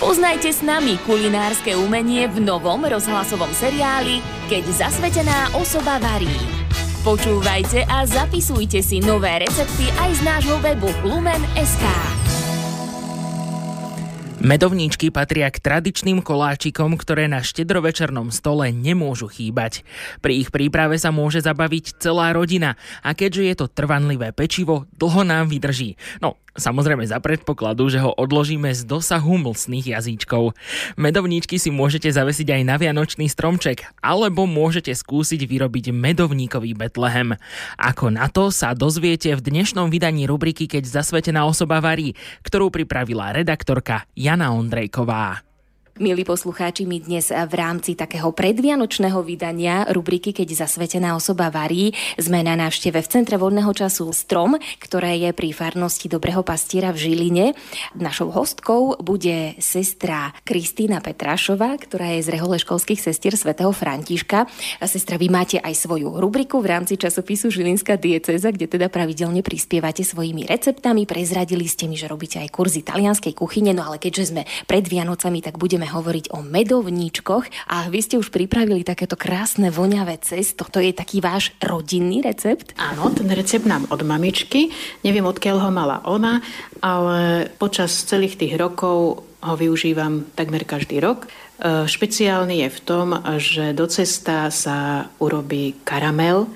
[0.00, 6.32] Spoznajte s nami kulinárske umenie v novom rozhlasovom seriáli Keď zasvetená osoba varí.
[7.04, 11.84] Počúvajte a zapisujte si nové recepty aj z nášho webu lumen.sk.
[14.40, 19.84] Medovníčky patria k tradičným koláčikom, ktoré na štedrovečernom stole nemôžu chýbať.
[20.24, 25.28] Pri ich príprave sa môže zabaviť celá rodina a keďže je to trvanlivé pečivo, dlho
[25.28, 26.00] nám vydrží.
[26.24, 30.54] No, Samozrejme za predpokladu, že ho odložíme z dosahu mlsných jazyčkov.
[30.98, 37.38] Medovníčky si môžete zavesiť aj na vianočný stromček, alebo môžete skúsiť vyrobiť medovníkový Betlehem.
[37.78, 42.14] Ako na to sa dozviete v dnešnom vydaní rubriky Keď zasvetená osoba varí,
[42.46, 45.49] ktorú pripravila redaktorka Jana Ondrejková.
[45.98, 52.46] Milí poslucháči, my dnes v rámci takého predvianočného vydania rubriky Keď zasvetená osoba varí sme
[52.46, 57.58] na návšteve v Centre voľného času Strom, ktoré je pri farnosti Dobrého pastiera v Žiline.
[57.98, 64.46] Našou hostkou bude sestra Kristýna Petrášová, ktorá je z rehole školských sestier svätého Františka.
[64.86, 70.06] Sestra, vy máte aj svoju rubriku v rámci časopisu Žilinská dieceza, kde teda pravidelne prispievate
[70.06, 71.02] svojimi receptami.
[71.02, 75.42] Prezradili ste mi, že robíte aj kurzy talianskej kuchyne, no ale keďže sme pred Vianocami,
[75.42, 80.66] tak budeme hovoriť o medovníčkoch a vy ste už pripravili takéto krásne voňavé cesto.
[80.68, 82.74] To je taký váš rodinný recept?
[82.76, 84.72] Áno, ten recept nám od mamičky.
[85.06, 86.42] Neviem, odkiaľ ho mala ona,
[86.82, 91.24] ale počas celých tých rokov ho využívam takmer každý rok.
[91.24, 93.06] E, špeciálny je v tom,
[93.40, 96.48] že do cesta sa urobí karamel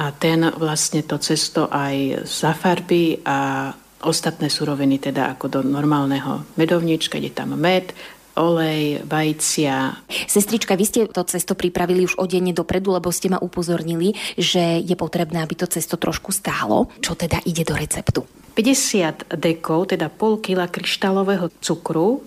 [0.00, 7.20] a ten vlastne to cesto aj zafarbí a ostatné suroviny, teda ako do normálneho medovnička,
[7.22, 7.94] je tam med,
[8.36, 9.96] olej, vajcia.
[10.28, 14.80] Sestrička, vy ste to cesto pripravili už o deň dopredu, lebo ste ma upozornili, že
[14.80, 16.88] je potrebné, aby to cesto trošku stálo.
[17.00, 18.24] Čo teda ide do receptu?
[18.52, 22.20] 50 dekov, teda pol kila kryštálového cukru,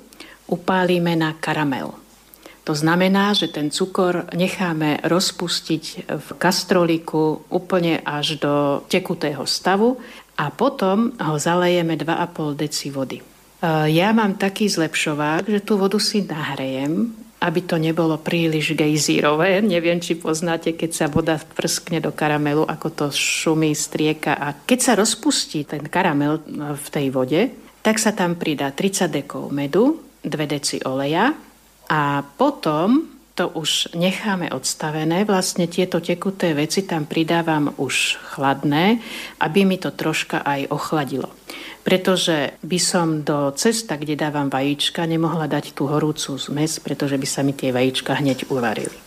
[0.50, 1.94] upálime na karamel.
[2.66, 10.02] To znamená, že ten cukor necháme rozpustiť v kastroliku úplne až do tekutého stavu
[10.34, 13.35] a potom ho zalejeme 2,5 deci vody.
[13.64, 17.08] Eh, ja mám taký zlepšovák, že tú vodu si nahrejem,
[17.40, 19.64] aby to nebolo príliš gejzírové.
[19.64, 24.36] Neviem, či poznáte, keď sa voda prskne do karamelu, ako to šumí, strieka.
[24.36, 27.42] A keď sa rozpustí ten karamel eh, v tej vode,
[27.80, 31.30] tak sa tam pridá 30 dekov medu, 2 deci oleja
[31.86, 35.28] a potom to už necháme odstavené.
[35.28, 39.04] Vlastne tieto tekuté veci tam pridávam už chladné,
[39.44, 41.30] aby mi to troška aj ochladilo
[41.86, 47.28] pretože by som do cesta, kde dávam vajíčka, nemohla dať tú horúcu zmes, pretože by
[47.30, 48.98] sa mi tie vajíčka hneď uvarili.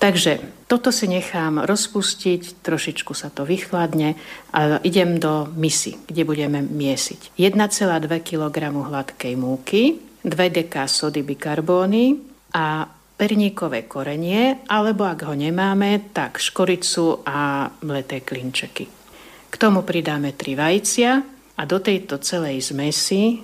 [0.00, 4.16] Takže toto si nechám rozpustiť, trošičku sa to vychladne
[4.52, 7.36] a idem do misy, kde budeme miesiť.
[7.36, 12.16] 1,2 kg hladkej múky, 2 dk sody bikarbóny
[12.56, 18.86] a perníkové korenie, alebo ak ho nemáme, tak škoricu a mleté klinčeky.
[19.48, 21.12] K tomu pridáme 3 vajcia,
[21.56, 23.36] a do tejto celej zmesi e,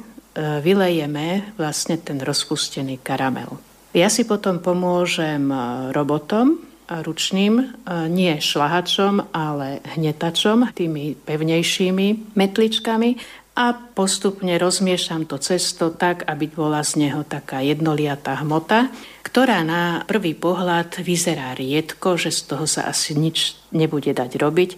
[0.60, 3.56] vylejeme vlastne ten rozpustený karamel.
[3.96, 5.56] Ja si potom pomôžem e,
[5.96, 6.60] robotom,
[6.92, 7.64] ručným, e,
[8.12, 13.10] nie šlahačom, ale hnetačom, tými pevnejšími metličkami
[13.52, 18.88] a postupne rozmiešam to cesto tak, aby bola z neho taká jednoliatá hmota,
[19.20, 24.70] ktorá na prvý pohľad vyzerá riedko, že z toho sa asi nič nebude dať robiť,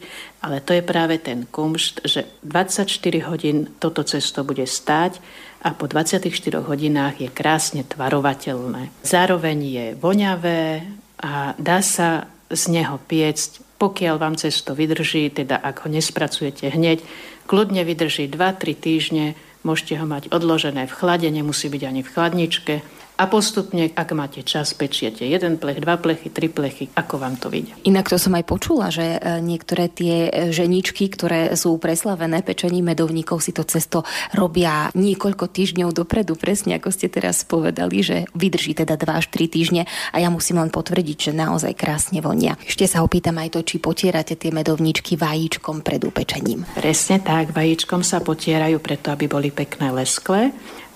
[0.43, 2.91] ale to je práve ten kumšt, že 24
[3.31, 5.23] hodín toto cesto bude stáť
[5.63, 6.29] a po 24
[6.61, 8.91] hodinách je krásne tvarovateľné.
[9.07, 10.83] Zároveň je voňavé
[11.23, 17.05] a dá sa z neho piecť, pokiaľ vám cesto vydrží, teda ak ho nespracujete hneď,
[17.45, 19.27] Kľudne vydrží 2-3 týždne,
[19.69, 22.75] môžete ho mať odložené v chlade, nemusí byť ani v chladničke
[23.15, 27.47] a postupne, ak máte čas, pečiete jeden plech, dva plechy, tri plechy, ako vám to
[27.47, 27.71] vyjde.
[27.87, 32.91] Inak to som aj počula, že e, niektoré tie e, ženičky, ktoré sú preslavené pečením
[32.91, 34.03] medovníkov, si to cesto
[34.35, 39.47] robia niekoľko týždňov dopredu, presne ako ste teraz povedali, že vydrží teda 2 až 3
[39.47, 42.59] týždne a ja musím len potvrdiť, že naozaj krásne vonia.
[42.67, 46.67] Ešte sa opýtam aj to, či potierate tie medovníčky vajíčkom pred upečením.
[46.75, 50.51] Presne tak, vajíčkom sa potierajú preto, aby boli pekné lesklé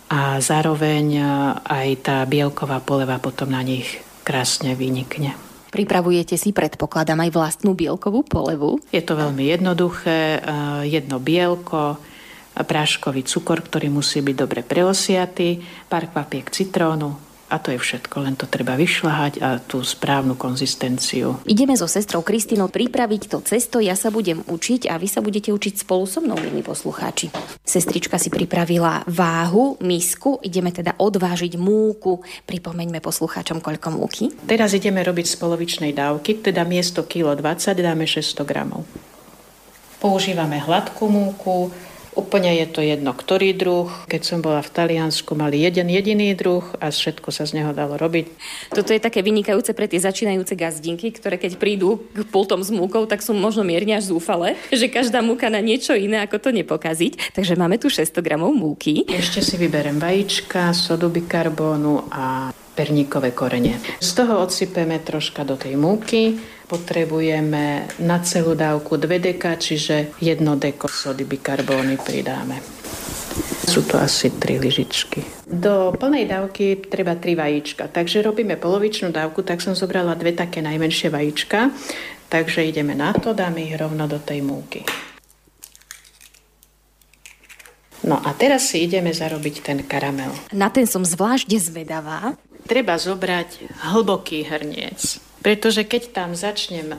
[0.09, 1.23] a zároveň e,
[1.69, 5.37] aj tá bielková poleva potom na nich krásne vynikne.
[5.69, 8.81] Pripravujete si, predpokladám, aj vlastnú bielkovú polevu?
[8.89, 10.41] Je to veľmi jednoduché.
[10.41, 12.01] E, jedno bielko,
[12.59, 18.37] práškový cukor, ktorý musí byť dobre preosiatý, pár kvapiek citrónu, a to je všetko, len
[18.37, 21.41] to treba vyšľahať a tú správnu konzistenciu.
[21.49, 25.49] Ideme so sestrou Kristinou pripraviť to cesto, ja sa budem učiť a vy sa budete
[25.49, 27.33] učiť spolu so mnou, milí poslucháči.
[27.65, 32.21] Sestrička si pripravila váhu, misku, ideme teda odvážiť múku.
[32.45, 34.29] Pripomeňme poslucháčom, koľko múky.
[34.45, 38.85] Teraz ideme robiť z polovičnej dávky, teda miesto kilo 20 dáme 600 gramov.
[39.99, 41.75] Používame hladkú múku,
[42.19, 43.87] Úplne je to jedno, ktorý druh.
[44.11, 47.95] Keď som bola v Taliansku, mali jeden jediný druh a všetko sa z neho dalo
[47.95, 48.27] robiť.
[48.75, 53.07] Toto je také vynikajúce pre tie začínajúce gazdinky, ktoré keď prídu k pultom s múkou,
[53.07, 57.39] tak sú možno mierne až zúfale, že každá múka na niečo iné, ako to nepokaziť.
[57.39, 59.07] Takže máme tu 600 gramov múky.
[59.07, 63.79] Ešte si vyberem vajíčka, sodu bikarbónu a perníkové korene.
[64.03, 66.39] Z toho odsypeme troška do tej múky
[66.69, 72.61] potrebujeme na celú dávku 2 deka, čiže 1 deko sody bikarbóny pridáme.
[73.65, 75.25] Sú to asi 3 lyžičky.
[75.49, 80.61] Do plnej dávky treba 3 vajíčka, takže robíme polovičnú dávku, tak som zobrala dve také
[80.61, 81.73] najmenšie vajíčka,
[82.29, 84.85] takže ideme na to, dáme ich rovno do tej múky.
[88.09, 90.33] No a teraz si ideme zarobiť ten karamel.
[90.55, 92.39] Na ten som zvlášť zvedavá.
[92.65, 95.28] Treba zobrať hlboký hrniec.
[95.41, 96.99] Pretože keď tam začnem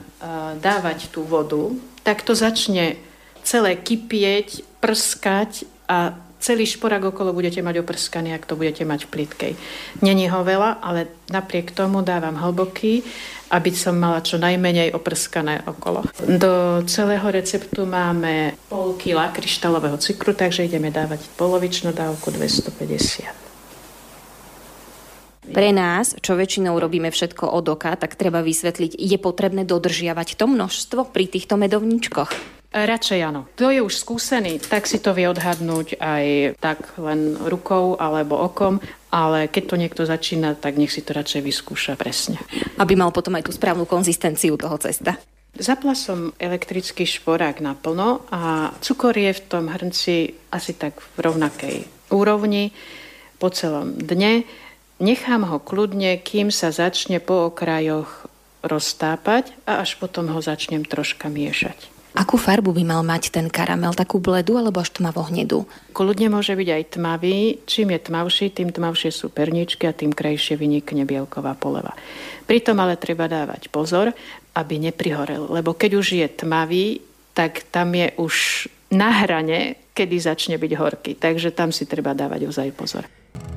[0.58, 1.72] dávať tú vodu,
[2.02, 2.96] tak to začne
[3.44, 9.10] celé kypieť, prskať a celý šporák okolo budete mať oprskaný, ak to budete mať v
[9.12, 9.52] plitkej.
[10.00, 13.04] Není ho veľa, ale napriek tomu dávam hlboký,
[13.52, 16.08] aby som mala čo najmenej oprskané okolo.
[16.24, 23.49] Do celého receptu máme pol kila kryštálového cukru, takže ideme dávať polovičnú dávku 250.
[25.50, 30.46] Pre nás, čo väčšinou robíme všetko od oka, tak treba vysvetliť, je potrebné dodržiavať to
[30.46, 32.30] množstvo pri týchto medovníčkoch?
[32.70, 33.50] Radšej áno.
[33.58, 38.78] Kto je už skúsený, tak si to vie odhadnúť aj tak len rukou alebo okom,
[39.10, 42.38] ale keď to niekto začína, tak nech si to radšej vyskúša presne.
[42.78, 45.18] Aby mal potom aj tú správnu konzistenciu toho cesta.
[45.58, 51.76] Zapla som elektrický šporák naplno a cukor je v tom hrnci asi tak v rovnakej
[52.14, 52.70] úrovni
[53.42, 54.46] po celom dne.
[55.00, 58.28] Nechám ho kľudne, kým sa začne po okrajoch
[58.60, 61.88] roztápať a až potom ho začnem troška miešať.
[62.10, 63.94] Akú farbu by mal mať ten karamel?
[63.96, 65.64] Takú bledu alebo až tmavo hnedú?
[65.94, 67.62] Kľudne môže byť aj tmavý.
[67.64, 71.94] Čím je tmavší, tým tmavšie sú perničky a tým krajšie vynikne bielková poleva.
[72.44, 74.10] Pritom ale treba dávať pozor,
[74.58, 75.48] aby neprihorel.
[75.48, 76.98] Lebo keď už je tmavý,
[77.32, 81.12] tak tam je už na hrane, kedy začne byť horký.
[81.14, 83.06] Takže tam si treba dávať ozaj pozor.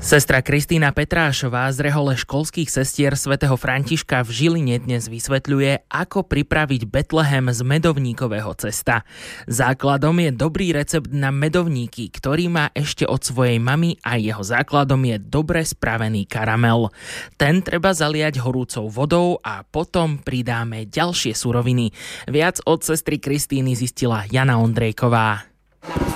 [0.03, 6.83] Sestra Kristýna Petrášová z rehole školských sestier svätého Františka v Žiline dnes vysvetľuje, ako pripraviť
[6.91, 9.07] Betlehem z medovníkového cesta.
[9.47, 14.99] Základom je dobrý recept na medovníky, ktorý má ešte od svojej mamy a jeho základom
[15.07, 16.91] je dobre spravený karamel.
[17.39, 21.95] Ten treba zaliať horúcou vodou a potom pridáme ďalšie suroviny.
[22.27, 25.47] Viac od sestry Kristýny zistila Jana Ondrejková.
[25.87, 26.13] Na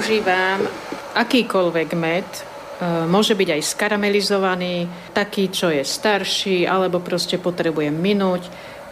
[0.00, 0.79] používam
[1.14, 2.40] akýkoľvek med, e,
[3.06, 4.76] môže byť aj skaramelizovaný,
[5.14, 8.46] taký, čo je starší, alebo proste potrebujem minúť,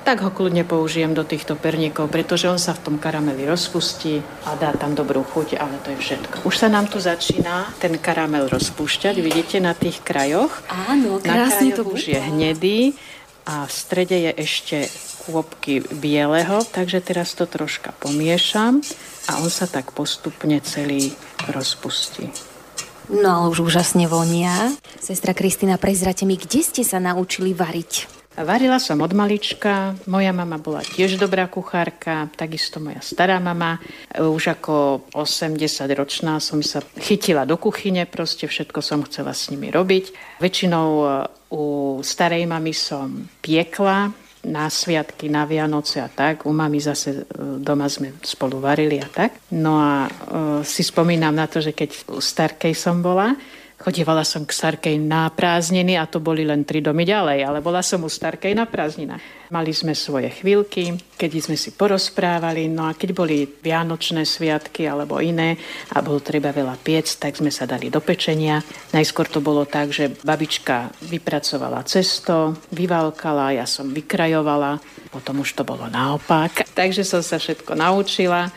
[0.09, 4.57] tak ho kľudne použijem do týchto perníkov, pretože on sa v tom karameli rozpustí a
[4.57, 6.49] dá tam dobrú chuť, ale to je všetko.
[6.49, 10.65] Už sa nám tu začína ten karamel rozpúšťať, vidíte na tých krajoch.
[10.73, 12.97] Áno, krásne to už je hnedý
[13.45, 14.77] a v strede je ešte
[15.29, 18.81] kôpky bieleho, takže teraz to troška pomiešam
[19.29, 21.13] a on sa tak postupne celý
[21.53, 22.33] rozpustí.
[23.13, 24.73] No ale už úžasne vonia.
[24.97, 28.09] Sestra Kristina, prezrate mi, kde ste sa naučili variť?
[28.39, 33.83] Varila som od malička, moja mama bola tiež dobrá kuchárka, takisto moja stará mama.
[34.15, 40.39] Už ako 80-ročná som sa chytila do kuchyne, proste všetko som chcela s nimi robiť.
[40.39, 40.89] Väčšinou
[41.51, 41.65] u
[41.99, 44.15] starej mamy som piekla,
[44.47, 46.47] na sviatky, na Vianoce a tak.
[46.47, 47.23] U mami zase e,
[47.59, 49.51] doma sme spolu varili a tak.
[49.55, 53.35] No a uh, si spomínam na to, že keď u Starkej som bola,
[53.79, 57.79] Chodievala som k Starkej na prázdniny a to boli len tri domy ďalej, ale bola
[57.79, 59.23] som u Starkej na prázdninách.
[59.55, 65.23] Mali sme svoje chvíľky, keď sme si porozprávali, no a keď boli vianočné sviatky alebo
[65.23, 65.55] iné
[65.95, 68.59] a bolo treba veľa piec, tak sme sa dali do pečenia.
[68.91, 74.83] Najskôr to bolo tak, že babička vypracovala cesto, vyvalkala, ja som vykrajovala,
[75.15, 76.67] potom už to bolo naopak.
[76.75, 78.51] Takže som sa všetko naučila.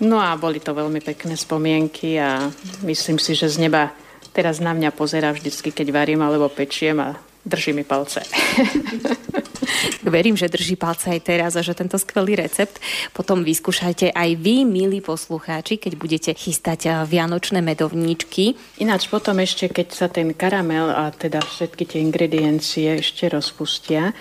[0.00, 2.48] No a boli to veľmi pekné spomienky a
[2.88, 3.92] myslím si, že z neba
[4.34, 7.14] Teraz na mňa pozera vždycky, keď varím alebo pečiem a
[7.46, 8.26] drží mi palce.
[10.04, 12.80] Verím, že drží palce aj teraz a že tento skvelý recept
[13.12, 18.56] potom vyskúšajte aj vy, milí poslucháči, keď budete chystať eh, vianočné medovníčky.
[18.80, 24.16] Ináč potom ešte, keď sa ten karamel a teda všetky tie ingrediencie ešte rozpustia,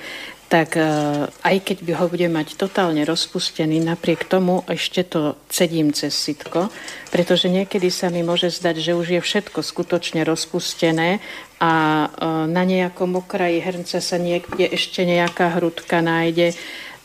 [0.54, 0.86] tak e,
[1.34, 6.70] aj keď by ho budem mať totálne rozpustený, napriek tomu ešte to cedím cez sitko,
[7.10, 11.18] pretože niekedy sa mi môže zdať, že už je všetko skutočne rozpustené
[11.58, 12.08] a e,
[12.54, 16.54] na nejakom okraji hrnca sa niekde ešte nejaká hrudka nájde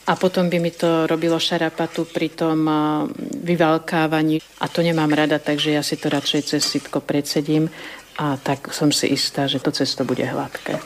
[0.04, 2.72] a potom by mi to robilo šarapatu pri tom e,
[3.48, 7.72] vyvalkávaní a to nemám rada, takže ja si to radšej cez sitko predsedím
[8.20, 10.76] a tak som si istá, že to cesto bude hladké.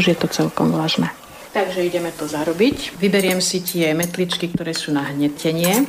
[0.00, 1.12] Už je to celkom vážne.
[1.52, 2.96] Takže ideme to zarobiť.
[2.96, 5.84] Vyberiem si tie metličky, ktoré sú na hnetenie.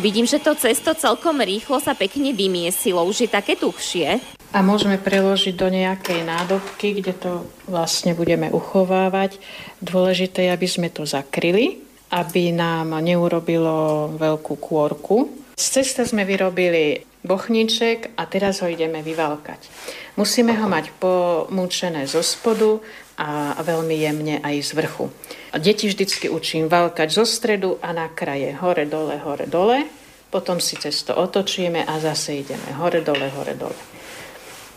[0.00, 3.04] Vidím, že to cesto celkom rýchlo sa pekne vymiesilo.
[3.04, 4.22] Už je také tuhšie.
[4.56, 7.32] A môžeme preložiť do nejakej nádobky, kde to
[7.68, 9.36] vlastne budeme uchovávať.
[9.82, 11.82] Dôležité je, aby sme to zakryli,
[12.14, 15.28] aby nám neurobilo veľkú kôrku.
[15.60, 19.68] Z cesta sme vyrobili bochniček a teraz ho ideme vyvalkať.
[20.16, 22.80] Musíme ho mať pomúčené zo spodu
[23.20, 25.12] a veľmi jemne aj z vrchu.
[25.52, 29.84] A deti vždycky učím valkať zo stredu a na kraje, hore, dole, hore, dole.
[30.30, 33.76] Potom si cesto otočíme a zase ideme hore, dole, hore, dole.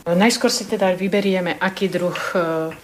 [0.03, 2.35] Najskôr si teda vyberieme, aký druh e,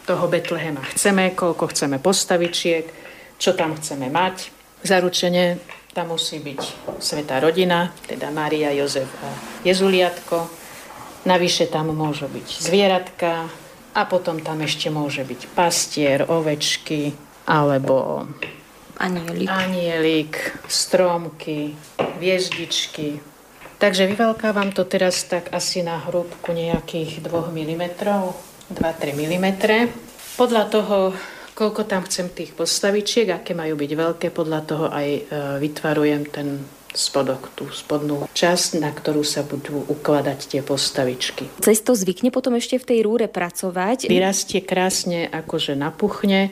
[0.07, 2.87] toho Betlehema chceme, koľko chceme postavičiek,
[3.35, 4.55] čo tam chceme mať.
[4.87, 5.59] Zaručenie
[5.99, 6.61] tam musí byť
[7.03, 9.29] svetá rodina, teda Mária, Jozef a
[9.67, 10.47] Jezuliatko.
[11.27, 13.51] Navyše tam môžu byť zvieratka,
[13.99, 17.11] a potom tam ešte môže byť pastier, ovečky
[17.49, 18.23] alebo
[18.95, 20.33] anielik, anielik
[20.69, 21.73] stromky,
[22.21, 23.19] viezdičky.
[23.79, 27.83] Takže vyvalkávam to teraz tak asi na hrúbku nejakých 2 mm,
[28.71, 28.75] 2-3
[29.15, 29.47] mm.
[30.39, 31.11] Podľa toho,
[31.59, 35.21] koľko tam chcem tých postavičiek, aké majú byť veľké, podľa toho aj e,
[35.59, 36.63] vytvarujem ten
[36.95, 41.51] spodok, tú spodnú časť, na ktorú sa budú ukladať tie postavičky.
[41.59, 44.07] Cesto zvykne potom ešte v tej rúre pracovať?
[44.07, 46.49] Vyrastie krásne, akože napuchne.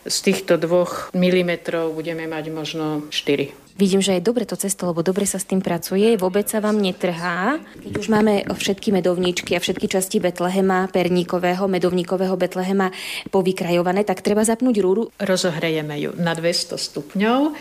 [0.00, 3.69] Z týchto dvoch milimetrov budeme mať možno 4.
[3.80, 6.76] Vidím, že je dobre to cesto, lebo dobre sa s tým pracuje, vôbec sa vám
[6.76, 7.56] netrhá.
[7.80, 12.92] Keď už máme všetky medovníčky a všetky časti Betlehema, perníkového, medovníkového Betlehema
[13.32, 15.08] povykrajované, tak treba zapnúť rúru.
[15.16, 17.56] Rozohrejeme ju na 200 stupňov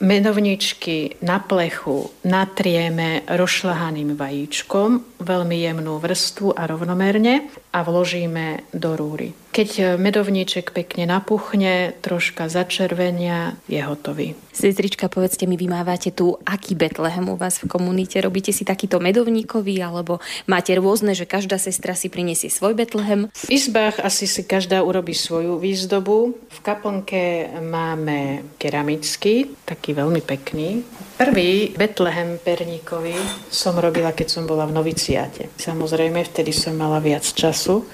[0.00, 7.44] Medovničky na plechu natrieme rozšľahaným vajíčkom, veľmi jemnú vrstvu a rovnomerne
[7.76, 9.36] a vložíme do rúry.
[9.60, 14.32] Keď medovníček pekne napuchne, troška začervenia, je hotový.
[14.56, 18.24] Sestrička, povedzte mi, vy mávate tu aký Betlehem u vás v komunite?
[18.24, 20.16] Robíte si takýto medovníkový, alebo
[20.48, 23.28] máte rôzne, že každá sestra si prinesie svoj Betlehem?
[23.36, 26.40] V izbách asi si každá urobí svoju výzdobu.
[26.40, 30.88] V kaplnke máme keramický, taký veľmi pekný.
[31.20, 33.12] Prvý Betlehem perníkový
[33.52, 35.52] som robila, keď som bola v noviciáte.
[35.60, 37.84] Samozrejme, vtedy som mala viac času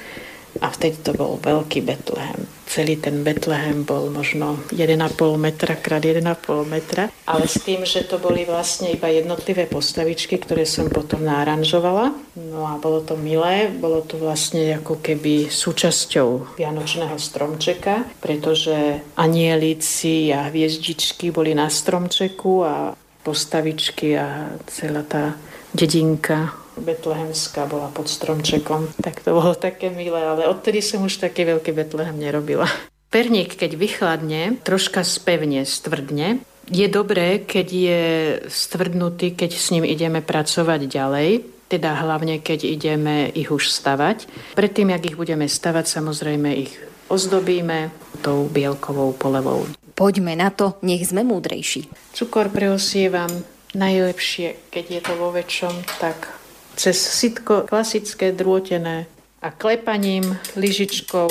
[0.60, 2.48] a vtedy to bol veľký Betlehem.
[2.66, 4.98] Celý ten Betlehem bol možno 1,5
[5.38, 10.66] metra krát 1,5 metra, ale s tým, že to boli vlastne iba jednotlivé postavičky, ktoré
[10.66, 12.10] som potom náranžovala.
[12.36, 20.34] No a bolo to milé, bolo to vlastne ako keby súčasťou Vianočného stromčeka, pretože anielici
[20.34, 22.74] a hviezdičky boli na stromčeku a
[23.22, 25.38] postavičky a celá tá
[25.74, 28.92] dedinka betlehemská bola pod stromčekom.
[29.00, 32.68] Tak to bolo také milé, ale odtedy som už také veľké Betlehem nerobila.
[33.08, 36.42] Perník, keď vychladne, troška spevne, stvrdne.
[36.66, 38.02] Je dobré, keď je
[38.50, 41.30] stvrdnutý, keď s ním ideme pracovať ďalej,
[41.70, 44.26] teda hlavne keď ideme ich už stavať.
[44.58, 46.74] Predtým, jak ich budeme stavať, samozrejme ich
[47.06, 49.66] ozdobíme tou bielkovou polevou.
[49.94, 51.88] Poďme na to, nech sme múdrejší.
[52.12, 53.30] Cukor preosievam
[53.72, 56.34] najlepšie, keď je to vo väčšom, tak
[56.76, 59.08] cez sitko klasické drôtené
[59.40, 61.28] a klepaním lyžičkou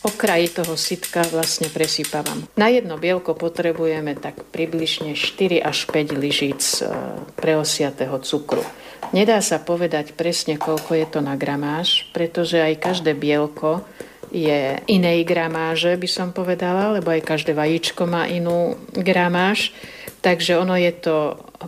[0.00, 2.48] okraji toho sitka vlastne presypávam.
[2.56, 6.88] Na jedno bielko potrebujeme tak približne 4 až 5 lyžíc e,
[7.36, 8.64] preosiatého cukru.
[9.12, 13.84] Nedá sa povedať presne, koľko je to na gramáž, pretože aj každé bielko
[14.30, 19.74] je inej gramáže, by som povedala, lebo aj každé vajíčko má inú gramáž.
[20.20, 21.16] Takže ono je to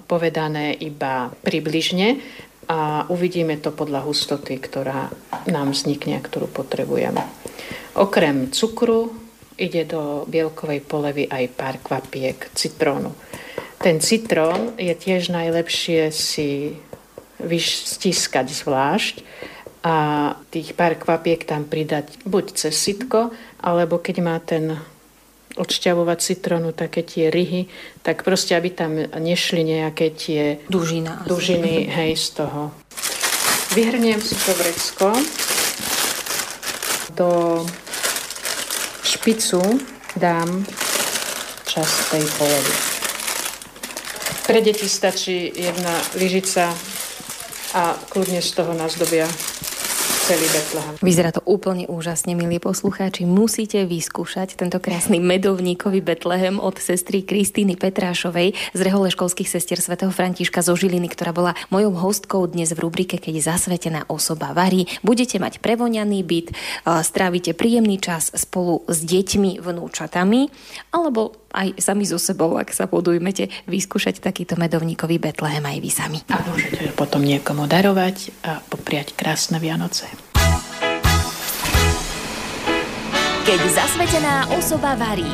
[0.08, 2.20] povedané iba približne
[2.68, 5.10] a uvidíme to podľa hustoty, ktorá
[5.50, 7.22] nám vznikne a ktorú potrebujeme.
[7.98, 9.12] Okrem cukru
[9.58, 13.12] ide do bielkovej polevy aj pár kvapiek citrónu.
[13.82, 16.78] Ten citrón je tiež najlepšie si
[17.42, 19.14] vystiskať zvlášť
[19.82, 24.78] a tých pár kvapiek tam pridať buď cez sitko, alebo keď má ten
[25.56, 27.68] odšťavovať citrónu, také tie ryhy,
[28.00, 31.24] tak proste, aby tam nešli nejaké tie Dužina.
[31.28, 32.72] dužiny hej, z toho.
[33.72, 35.08] Vyhrniem si to vrecko
[37.16, 37.60] do
[39.04, 39.60] špicu
[40.16, 40.64] dám
[41.68, 42.74] časť tej polovy.
[44.44, 46.68] Pre deti stačí jedna lyžica
[47.72, 49.24] a kľudne z toho nazdobia
[50.22, 50.94] celý Betlehem.
[51.02, 53.26] Vyzerá to úplne úžasne, milí poslucháči.
[53.26, 60.14] Musíte vyskúšať tento krásny medovníkový Betlehem od sestry Kristýny Petrášovej z rehole školských sestier svätého
[60.14, 64.86] Františka zo Žiliny, ktorá bola mojou hostkou dnes v rubrike Keď zasvetená osoba varí.
[65.02, 66.54] Budete mať prevoňaný byt,
[67.02, 70.46] strávite príjemný čas spolu s deťmi, vnúčatami,
[70.94, 76.18] alebo aj sami so sebou, ak sa podujmete, vyskúšať takýto medovníkový Betlehem aj vy sami.
[76.32, 80.08] A môžete potom niekomu darovať a popriať krásne Vianoce.
[83.52, 85.28] Keď zasvetená osoba varí.